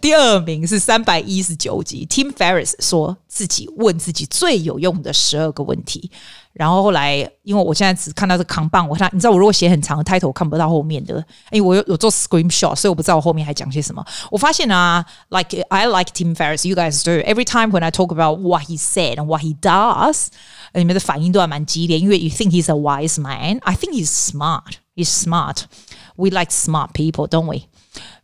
[0.00, 6.10] 第二名是三百一十九集，Tim Ferris 说自己问自己最有用的十二个问题。
[6.53, 11.23] 然后后来，因为我现在只看到这扛棒，我看你知道，我如果写很长的 title，我看不到后面的。
[11.51, 14.05] 因为我有有做 screenshot，所以我不知道我后面还讲些什么。
[14.29, 19.15] 我发现啊，like I like Tim Ferriss，you guys do every time when I talk about what he said
[19.15, 20.27] and what he does，
[20.73, 27.67] 你们的反应都还蛮激烈，因为 you think he's a wise man，I think he's smart，he's smart。We like smart people，don't we？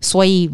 [0.01, 0.51] 所以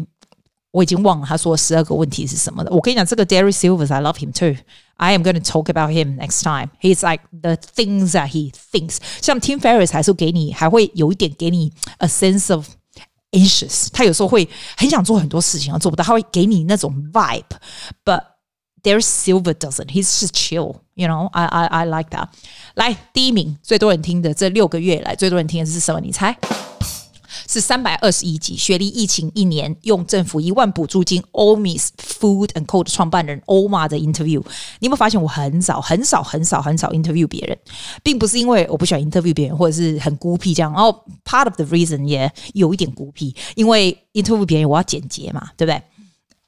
[0.70, 2.70] 我已经忘了他说十二个问题是什么的。
[2.70, 4.56] 我跟你讲，这个 Derek Sivers，I love him too。
[4.96, 6.70] I am going to talk about him next time.
[6.80, 8.98] He's like the things that he thinks.
[9.20, 12.68] 像 Tim Ferriss 还是给你，还会有一点给你 a sense of
[13.32, 13.88] anxious。
[13.92, 18.22] 他有时候会很想做很多事情，而做不到，他会给你那种 vibe。But
[18.82, 19.86] Derek Sivers doesn't.
[19.86, 20.76] He's just chill.
[20.94, 22.28] You know, I I I like that.
[22.74, 26.00] 来，第一名最多人听的这六个月来最多人听的是什么？
[26.00, 26.36] 你猜？
[27.47, 34.41] 是三百二十一集，学历疫情一年，用政府一万补助金，Omi's Food and Co 的创办人 Oma 的 interview。
[34.79, 37.57] 你有没有发现我很少、很少、很少、很少 interview 别人，
[38.01, 40.71] 并不是因为我不喜欢 interview 别人，或者是很孤僻这样。
[40.71, 45.81] 然后 part of the reason 也有一点孤僻，因为 interview 别人我要简洁嘛，对不对？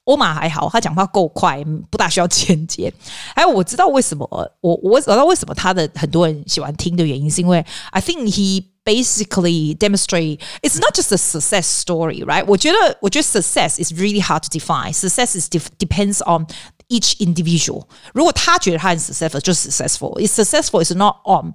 [0.06, 2.92] 欧玛还好，他讲话够快，不大需要简洁。
[3.36, 4.28] 还有我知道为什么
[4.60, 12.45] 我我知道为什么他的很多人喜欢听的原因，是因为 I think he basically demonstrate it's not just a success story, right？
[12.47, 14.93] 我觉得我觉得 success is really hard to define.
[14.93, 16.47] Success is depends on
[16.89, 17.87] each individual.
[18.13, 20.21] 如果他觉得他很 successful，就是 successful.
[20.21, 21.55] It's successful is not on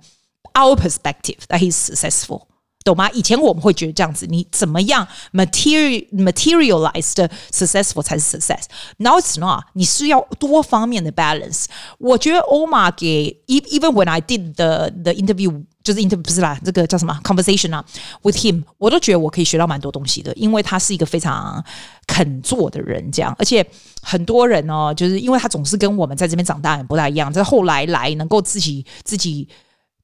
[0.54, 2.48] our perspective that he's successful.
[2.86, 3.10] 懂吗？
[3.12, 11.66] 以前我们会觉得这样子，你怎么样 material materialized successful 才是 success。Now it's not，你是要多方面的 balance。
[12.00, 17.85] 我觉得欧玛给 even when I did the the interview， 就是 interview 不是啦，这个叫什么 conversation 啊
[18.23, 21.65] ，with him，我都觉得我可以学到蛮多东西的，因为他是一个非常
[22.09, 23.33] 肯做的人，这样。
[23.39, 23.65] 而且
[24.03, 29.49] 很多人哦，就是因为他总是跟我们在这边长大很不大一样，在后来来能够自己自己。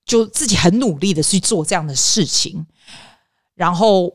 [0.06, 2.66] 就自己很努力的去做这样的事情，
[3.54, 4.12] 然后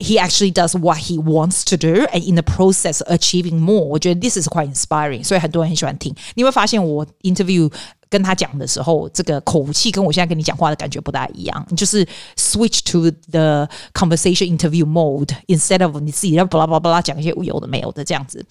[0.00, 3.84] he actually does what he wants to do, and in the process achieving more。
[3.84, 6.14] 我觉得 this is quite inspiring，所以很多人很喜欢听。
[6.34, 7.72] 你会发现我 interview
[8.10, 18.44] 跟他讲的时候，这个口气跟我现在跟你讲话的感觉不大一样，就是 switch to the conversation interview mode instead of 你自己要巴拉巴拉巴拉讲一些有的没有的这样子。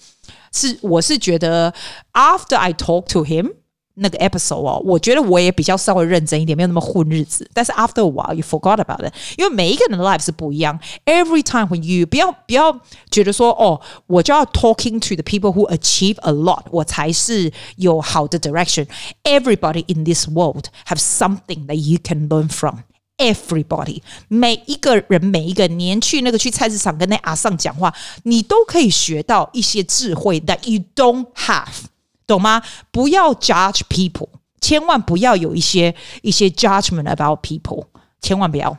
[0.52, 1.72] 是，我是觉得
[2.12, 3.52] after I talk to him。
[3.98, 7.48] 那个 episode 哦，我觉得我也比较稍微认真一点，没有那么混日子。
[7.54, 10.78] 但是 after a while you forgot about it，因为每一个人的 life 是不一样。
[11.06, 12.78] Every time when you 不要不要
[13.10, 21.76] 觉得说哦，我就要 talking to the people who achieve a lot，我才是有好的 direction。Everybody in this world have something that
[21.76, 27.94] you can learn from。Everybody，每一个人，每一个年去那个去菜市场跟那阿桑讲话，
[28.24, 31.86] 你都可以学到一些智慧 that you don't have。
[32.31, 32.61] 懂吗？
[32.91, 37.85] 不要 judge people，千万不要有一些一些 judgment about people，
[38.21, 38.77] 千万不要。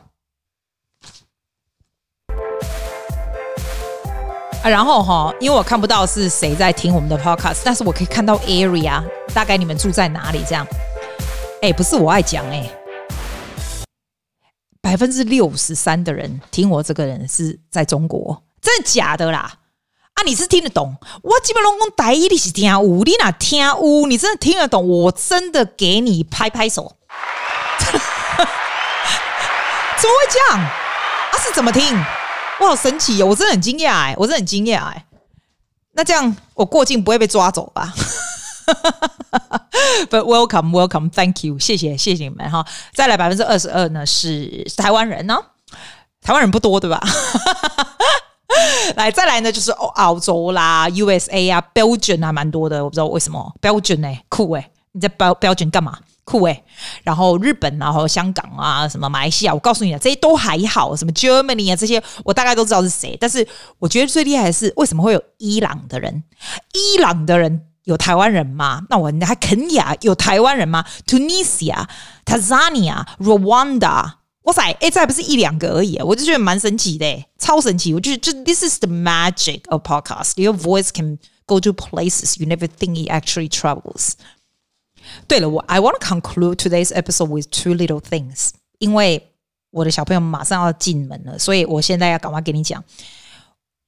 [4.63, 10.65] 啊，然后哈，因为我看不到是谁在听我们的 podcast，但是我可以看到 area，大概你们住在哪里这样。
[11.61, 12.69] 哎，不是我爱讲哎，
[14.81, 19.53] 百分之六十三的人听我这个人是在中国，真的假的啦？
[20.13, 20.95] 啊，你是听得懂？
[21.21, 24.05] 我基本拢讲台语，你是听有，你哪听有？
[24.07, 24.87] 你真的听得懂？
[24.87, 26.95] 我真的给你拍拍手。
[29.97, 30.59] 怎么会这样？
[30.59, 31.97] 啊，是怎么听？
[32.59, 33.25] 我好神奇哦！
[33.27, 35.05] 我真的很惊讶哎，我真的很惊讶哎。
[35.93, 37.93] 那这样我过境不会被抓走吧？
[40.09, 42.65] But welcome, welcome, thank you，谢谢谢谢你们哈。
[42.93, 45.37] 再来百分之二十二呢，是台湾人呢？
[46.21, 47.01] 台湾人不多对吧？
[48.95, 52.83] 来，再来呢，就是澳洲啦、USA 啊、Belgium 啊，蛮多的。
[52.83, 55.97] 我不知道为什么 Belgium 呢、酷诶、你在 Bel Belgium 干嘛？
[56.25, 56.63] 酷诶、
[57.03, 60.95] 然后日本啊，和香港啊，什么马来西亚，我告诉你啊，这些都还好。
[60.95, 63.17] 什么 Germany 啊，这些我大概都知道是谁。
[63.19, 63.45] 但是
[63.79, 66.23] 我觉得最厉害的是，为什么会有伊朗的人？
[66.73, 68.83] 伊朗的人有台湾人吗？
[68.89, 71.85] 那我还肯亚有台湾人吗？Tunisia、
[72.25, 74.22] Tanzania、Rwanda。
[74.42, 77.92] 哇塞，哎，这还不是一两个而已，我就觉得蛮神奇的，超神奇。
[77.92, 80.40] 我就就 This is the magic of podcast.
[80.40, 84.12] Your voice can go to places you never think it actually travels.
[85.26, 89.30] 对了，我 I want to conclude today's episode with two little things，因为
[89.70, 92.82] 我的小朋友马上要进门了，所以我现在要赶快跟你讲。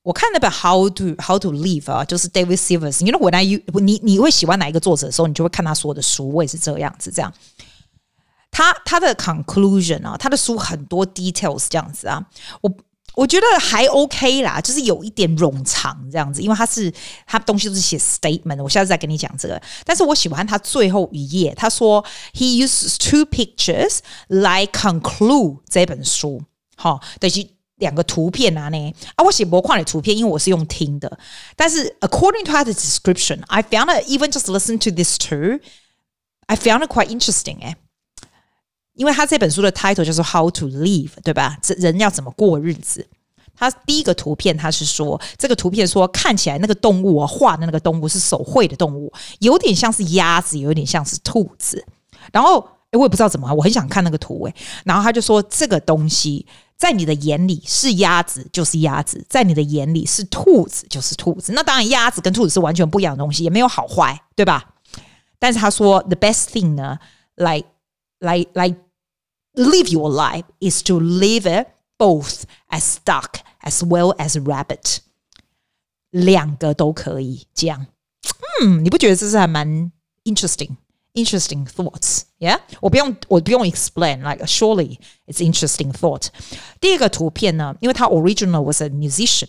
[0.02, 3.04] 我看那本 How to How to Live 啊，就是 David Silvers。
[3.04, 6.30] 因为我那你你你会喜欢哪一个作者的时候，你就会看他说的书。
[6.30, 7.32] 我也是这样子，这样。
[8.54, 12.20] 他他的 conclusion 啊，他的书很多 details 这样子啊，
[12.60, 12.72] 我
[13.14, 16.92] 我觉得还 OK 啦，就是有一点冗长这样子，因为他是
[17.26, 19.60] 他东西都是写 statement，我下次再跟你讲这个。
[19.84, 26.42] 但是我喜欢他最后一页，他说 he uses two pictures like conclude 这本书，
[26.76, 31.18] 好，等于两个图片啊呢啊，我写模块的图片，因为我是用听的，
[31.56, 37.08] 但是 according to 他的 description，I found it even just listen to this too，I found it quite
[37.08, 37.76] interesting 哎。
[38.95, 41.57] 因为他这本书的 title 就是 How to Live，对吧？
[41.61, 43.07] 这人要怎么过日子？
[43.57, 51.85] 他第一个图片，他是说这个图片说看起来那个动物啊，画的那个动物是手绘的动物，有点像是鸭子，有点像是兔子。
[52.33, 52.59] 然后，
[52.91, 54.53] 诶，我也不知道怎么，我很想看那个图诶。
[54.83, 56.45] 然后他就说这个东西
[56.77, 61.53] 在你的眼里是鸭子就是鸭子，在你的眼里是兔子就是兔子。
[61.53, 64.73] 那当然，鸭子跟兔子是完全不一样的东西，也没有好坏，对吧？
[65.39, 66.97] 但是他说 the best thing 呢
[67.35, 67.63] 来
[68.19, 68.75] 来来
[69.54, 74.98] Live your life is to live it both as duck as well as rabbit，
[76.10, 77.88] 两个都可以这样。
[78.62, 79.90] 嗯，你不觉得这是还蛮
[80.24, 80.76] interesting
[81.14, 86.28] interesting thoughts？Yeah，我不用我不用 explain，like surely it's interesting thought。
[86.80, 89.48] 第一个图片呢，因为它 original was a musician，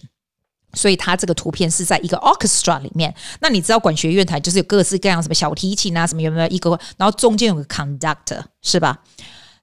[0.74, 3.14] 所以它这个图片是在一个 orchestra 里面。
[3.40, 9.04] 那你知道管弦乐团就是有各式各样什么小提琴啊，什么有没有一个，然后中间有个 conductor 是吧？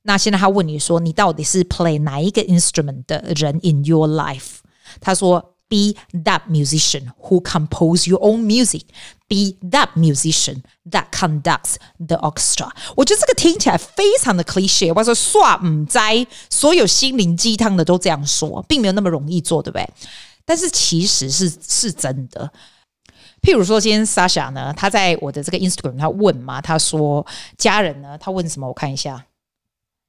[0.04, 4.58] 那现在他问你说，你到底是 play 哪一个 instrument 的人 in your life？
[5.02, 8.84] 他说，be that musician who compose your own music.
[9.30, 10.62] Be that musician
[10.92, 12.70] that conducts the orchestra。
[12.96, 19.90] 我觉得这个听起来非常的 cliche，我说耍唔在，所有心灵鸡汤的都这样说，并没有那么容易做，对不对？
[20.46, 22.52] 但是其实是是真的。
[23.42, 27.26] 譬如说，今天 Sasha 呢，他在我的这个 Instagram 他问嘛，他说
[27.58, 28.68] 家人呢，他问什么？
[28.68, 29.26] 我看一下。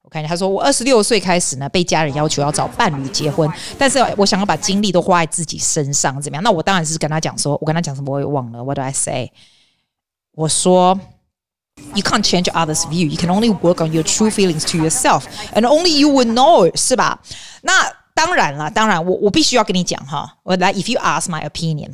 [0.05, 6.45] 我看见他说，我二十六岁开始呢，被家人要求要找伴侣结婚，但是我想要把精力都花在自己身上，怎么样？
[6.45, 8.63] 那我当然是跟他讲说，我跟他讲什么我也忘了。
[8.63, 9.33] What do I say？
[10.33, 11.01] 我说
[11.95, 13.09] ，You can't change others' view.
[13.09, 15.23] You can only work on your true feelings to yourself,
[15.55, 17.21] and only you will know，是吧？
[17.63, 17.73] 那
[18.15, 21.93] 当然了，当然我我必须要跟你讲哈，我来，if you ask my opinion。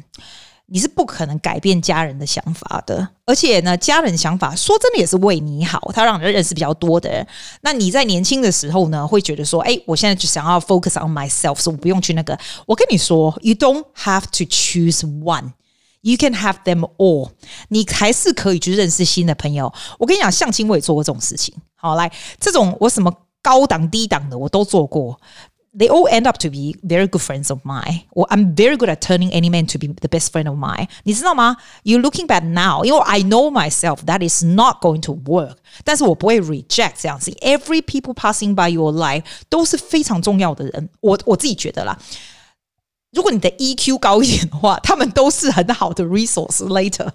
[0.72, 7.26] 你是不可能改变家人的想法的，而且呢，家人想法说真的也是为你好，他让人认识比较多的人。
[7.62, 12.38] 那你在年轻的时候呢，会觉得说，哎，我现在就想要 focus on myself，所以我不用去那个。
[12.66, 17.30] 我跟你说，you don't have to choose one，you can have them all。
[17.68, 19.72] 你还是可以去认识新的朋友。
[19.98, 21.52] 我跟你讲，相亲我也做过这种事情。
[21.74, 23.12] 好，来，这种我什么
[23.42, 25.20] 高档低档的我都做过。
[25.77, 28.03] They all end up to be very good friends of mine.
[28.11, 30.87] Or I'm very good at turning any man to be the best friend of mine.
[31.03, 31.57] 你知道吗？
[31.83, 35.57] You looking back now，因为 I know myself that is not going to work。
[35.83, 37.29] 但是我不会 reject 这样子。
[37.41, 40.89] Every people passing by your life 都是非常重要的人。
[41.01, 41.99] 我我自己觉得啦。
[43.12, 47.08] 如果你的 EQ 高一点的话，他们都是很好的 resource later。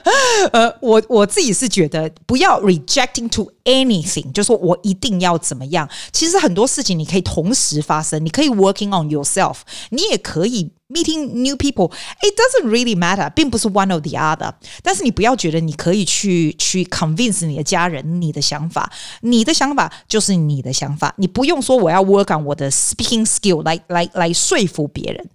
[0.52, 5.88] 呃，我我自己是觉得不要 rejecting to anything，就说我一定要怎么样。
[6.10, 9.56] 其实很多事情你可以同时发生，你可以 working on yourself，
[9.90, 10.70] 你也可以。
[10.91, 11.91] Meeting new people,
[12.21, 14.53] it doesn't really matter，并不是 one or the other。
[14.81, 18.89] 但是你不要觉得你可以去去 convince 你的家人你的想法，
[19.19, 25.29] 你的想法就是你的想法，你不用说我要 work on 我的 speaking skill 来来来说服别人。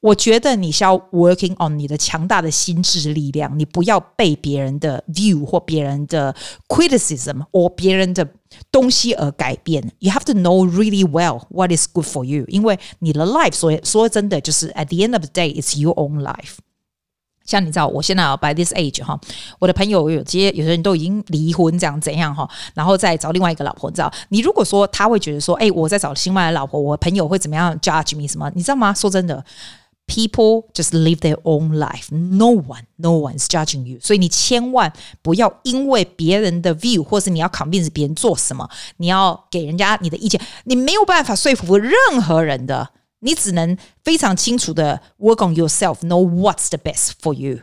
[0.00, 6.34] 我觉得你是要 working on 你的强大的心智力量，你不要被别人的 view 或别人的
[6.68, 8.26] criticism 或别人的
[8.70, 9.92] 东西而改变。
[9.98, 15.22] You have to know really well what is good for you，因为你的 life，所以说真的就是 at the end of
[15.22, 16.58] the day，it's your own life。
[17.44, 19.18] 像你知道，我现在啊，by this age 哈，
[19.58, 24.12] 我的朋友有些有些人都已经离婚，这样怎样哈，然后再找另外一个老婆，你知道？
[24.28, 28.52] 你如果说他会觉得说，哎，我在找新外的老婆，我朋友会怎么样 judge me 什么？
[28.54, 28.94] 你知道吗？
[28.94, 29.42] 说真的。
[30.07, 32.13] People just live their own life.
[32.13, 33.99] No one, no one is judging you.
[34.01, 34.91] 所以你千万
[35.21, 42.89] 不要因为别人的 view，或是你要 convince 别人做什么，你要给人家你的意见，你没有办法说服任何人的。
[43.19, 47.61] 你只能非常清楚的 work on yourself, know what's the best for you.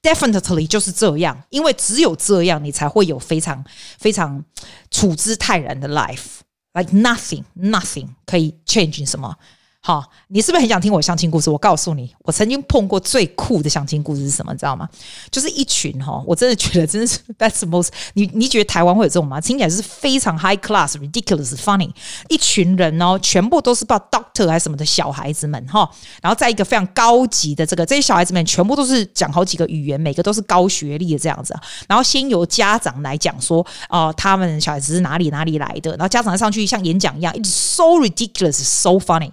[0.00, 3.62] Definitely 就是这样，因为只有这样，你才会有非常
[3.98, 4.42] 非常
[4.90, 6.40] 处之泰然的 life.
[6.72, 9.36] Like nothing, nothing 可以 change 什么。
[9.79, 11.49] 好，你是不是很想听我相亲故事？
[11.49, 14.51] 我告诉你，我曾经碰过最酷的相亲故事是什么？
[14.51, 14.89] 你知道吗？
[15.31, 17.87] 就是一群哈，我真的觉得真的是 That's most。
[18.13, 19.39] 你你觉得台湾会有这种吗？
[19.39, 21.89] 听起来是非常 high class、ridiculous、funny。
[22.27, 25.89] 一群人哦，全部都是报 doctor 还是什么的小孩子们哈。
[26.21, 31.57] 然后在一个非常高级的这个，这些小孩子们全部都是讲好几个语言，每个都是高学历的这样子。
[31.87, 35.91] 然后先由家长来讲说，哦、他们小孩子是哪里哪里来的。
[35.91, 39.31] 然后家长上去像演讲一样，it's so ridiculous, so funny。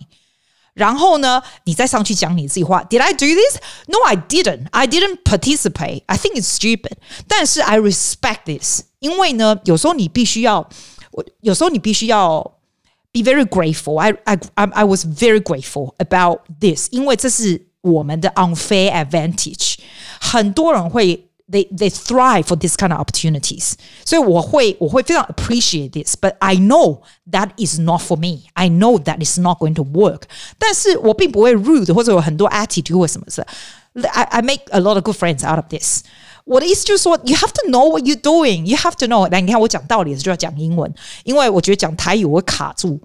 [0.74, 2.84] 然后呢，你再上去讲你自己话。
[2.84, 3.57] Did I do this?
[3.88, 4.68] No, I didn't.
[4.72, 6.03] I didn't participate.
[6.05, 6.93] I think it's stupid.
[7.28, 10.70] 但是 I respect this，因为呢，有时候你必须要，
[11.12, 12.39] 我有时候你必须要
[13.12, 13.97] be very grateful.
[13.97, 19.76] I I I was very grateful about this，因为这是我们的 unfair advantage。
[20.22, 21.26] 很多人会。
[21.51, 23.74] They they thrive for this kind of opportunities，
[24.05, 27.01] 所以我会我会非常 appreciate this，but I know
[27.32, 28.43] that is not for me.
[28.53, 30.26] I know that is not going to work。
[30.60, 33.43] 但是我并不会 rude 或者有很多 attitude 或什么事。
[33.95, 36.03] I I make a lot of good friends out of this。
[36.45, 38.66] 我的意思就是说，you have to know what you're doing.
[38.66, 39.28] You have to know。
[39.32, 40.93] 来，你看我讲道理的时候就要讲英文，
[41.24, 43.01] 因为我觉得讲台语我会卡住。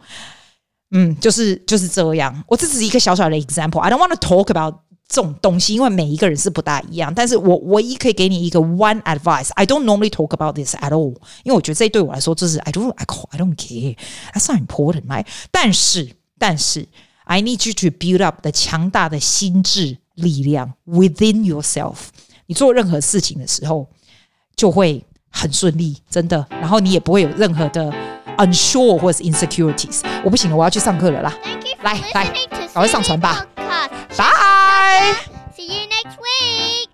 [0.90, 2.44] 嗯，就是就是这样。
[2.46, 4.80] 我这只是一个小小的 example。I don't want to talk about。
[5.09, 9.49] 这种东西，因为每一个人是不大一样，但是我唯一可以给你一个 one advice。
[9.55, 13.97] I don't normally talk about this at all，因为我觉得这对我来说就是 I don't I don't care
[14.33, 15.25] that's not important right？
[15.51, 16.87] 但是但是
[17.23, 21.95] I need you to build up 的强大的心智力量 within yourself。
[22.45, 23.87] 你做任何事情的时候
[24.55, 26.45] 就会很顺利，真的。
[26.49, 27.91] 然后你也不会有任何的
[28.37, 30.01] unsure 或者是 insecurities。
[30.23, 31.33] 我不行了，我要去上课了啦！
[31.81, 33.63] 来来，赶快上传吧，拜
[34.09, 36.88] Podcast,，See you next week。